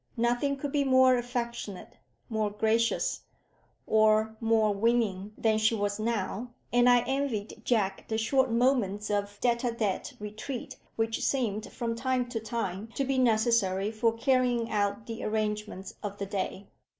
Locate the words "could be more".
0.57-1.15